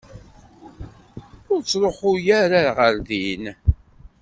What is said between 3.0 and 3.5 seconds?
din.